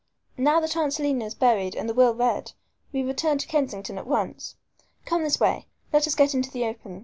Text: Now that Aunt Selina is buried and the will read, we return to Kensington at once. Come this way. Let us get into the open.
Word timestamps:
Now 0.39 0.59
that 0.59 0.75
Aunt 0.75 0.95
Selina 0.95 1.25
is 1.25 1.35
buried 1.35 1.75
and 1.75 1.87
the 1.87 1.93
will 1.93 2.15
read, 2.15 2.53
we 2.91 3.03
return 3.03 3.37
to 3.37 3.47
Kensington 3.47 3.99
at 3.99 4.07
once. 4.07 4.55
Come 5.05 5.21
this 5.21 5.39
way. 5.39 5.67
Let 5.93 6.07
us 6.07 6.15
get 6.15 6.33
into 6.33 6.49
the 6.49 6.65
open. 6.65 6.99